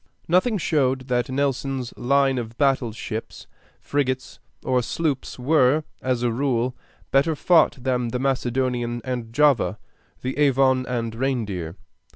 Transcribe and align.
Nothing 0.27 0.57
showed 0.57 1.09
that 1.09 1.29
Nelson's 1.29 1.93
line 1.95 2.39
of 2.39 2.57
battle 2.57 2.91
ships, 2.91 3.45
frigates, 3.79 4.39
or 4.63 4.81
sloops 4.81 5.37
were, 5.37 5.83
as 6.01 6.23
a 6.23 6.31
rule, 6.31 6.75
better 7.11 7.35
fought 7.35 7.77
than 7.79 8.07
the 8.07 8.17
Macedonian 8.17 9.01
and 9.03 9.31
Java, 9.31 9.77
the 10.23 10.39
Avon 10.39 10.87
and 10.87 11.13
Reindeer. 11.13 11.75